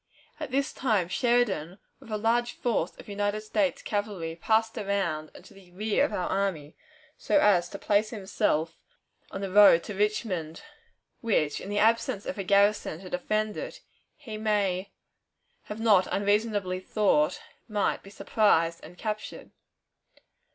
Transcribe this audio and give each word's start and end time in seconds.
At 0.39 0.49
this 0.49 0.73
time 0.73 1.09
Sheridan, 1.09 1.77
with 1.99 2.09
a 2.09 2.17
large 2.17 2.53
force 2.53 2.95
of 2.97 3.07
United 3.07 3.41
States 3.41 3.83
cavalry, 3.83 4.35
passed 4.35 4.75
around 4.75 5.29
and 5.35 5.45
to 5.45 5.53
the 5.53 5.69
rear 5.73 6.03
of 6.03 6.11
our 6.11 6.27
army, 6.27 6.75
so 7.19 7.37
as 7.39 7.69
to 7.69 7.77
place 7.77 8.09
himself 8.09 8.79
on 9.29 9.41
the 9.41 9.51
road 9.51 9.83
to 9.83 9.93
Richmond, 9.93 10.63
which, 11.19 11.61
in 11.61 11.69
the 11.69 11.77
absence 11.77 12.25
of 12.25 12.39
a 12.39 12.43
garrison 12.43 13.01
to 13.01 13.11
defend 13.11 13.57
it, 13.57 13.81
he 14.15 14.37
may 14.39 14.89
have 15.65 15.79
not 15.79 16.07
unreasonably 16.11 16.79
thought 16.79 17.39
might 17.67 18.01
be 18.01 18.09
surprised 18.09 18.83
and 18.83 18.97
captured. 18.97 19.51